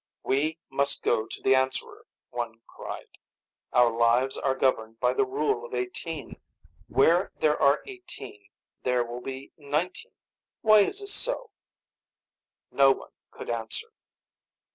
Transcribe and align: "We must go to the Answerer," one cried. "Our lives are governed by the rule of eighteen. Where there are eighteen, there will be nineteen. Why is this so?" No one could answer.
"We 0.23 0.57
must 0.71 1.03
go 1.03 1.27
to 1.27 1.41
the 1.43 1.53
Answerer," 1.53 2.07
one 2.31 2.61
cried. 2.65 3.19
"Our 3.71 3.95
lives 3.95 4.35
are 4.35 4.55
governed 4.55 4.99
by 4.99 5.13
the 5.13 5.25
rule 5.27 5.63
of 5.63 5.75
eighteen. 5.75 6.41
Where 6.87 7.31
there 7.35 7.61
are 7.61 7.83
eighteen, 7.85 8.47
there 8.81 9.03
will 9.03 9.21
be 9.21 9.51
nineteen. 9.57 10.13
Why 10.61 10.79
is 10.79 11.01
this 11.01 11.13
so?" 11.13 11.51
No 12.71 12.91
one 12.91 13.11
could 13.29 13.51
answer. 13.51 13.91